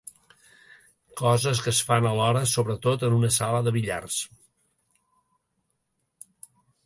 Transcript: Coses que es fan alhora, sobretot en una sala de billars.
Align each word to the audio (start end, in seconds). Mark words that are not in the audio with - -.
Coses 1.19 1.59
que 1.65 1.71
es 1.75 1.81
fan 1.89 2.07
alhora, 2.11 2.41
sobretot 2.53 3.05
en 3.09 3.17
una 3.19 3.31
sala 3.37 3.61
de 3.67 3.75
billars. 3.77 4.19